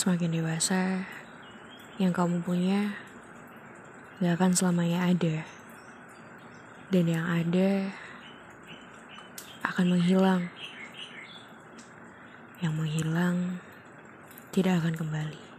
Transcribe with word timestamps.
Semakin 0.00 0.32
dewasa, 0.32 1.04
yang 2.00 2.16
kamu 2.16 2.40
punya 2.40 2.96
gak 4.24 4.40
akan 4.40 4.56
selamanya 4.56 5.04
ada. 5.12 5.44
Dan 6.88 7.04
yang 7.04 7.28
ada 7.28 7.92
akan 9.60 9.92
menghilang. 9.92 10.48
Yang 12.64 12.74
menghilang 12.80 13.36
tidak 14.56 14.80
akan 14.80 14.96
kembali. 14.96 15.49